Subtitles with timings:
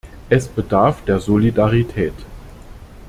[0.31, 2.15] Es bedarf der Solidarität.